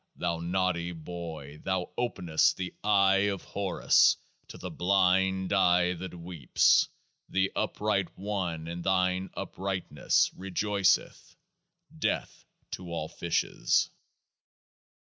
30 0.15 0.19
Thou 0.21 0.39
Naughty 0.39 0.91
Boy, 0.93 1.57
thou 1.63 1.91
openest 1.95 2.57
THE 2.57 2.73
EYE 2.83 3.29
OF 3.31 3.43
HORUS 3.43 4.17
to 4.47 4.57
the 4.57 4.71
Blind 4.71 5.53
Eye 5.53 5.93
that 5.93 6.15
weeps! 6.15 6.89
31 7.27 7.33
The 7.43 7.51
Upright 7.55 8.17
One 8.17 8.67
in 8.67 8.81
thine 8.81 9.29
Uprightness 9.35 10.31
re 10.35 10.49
joiceth— 10.49 11.35
Death 11.99 12.45
to 12.71 12.91
all 12.91 13.09
Fishes 13.09 13.91